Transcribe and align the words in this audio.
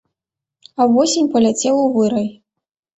А 0.79 0.89
ўвосень 0.89 1.29
паляцеў 1.37 1.75
у 1.85 1.87
вырай. 1.95 2.27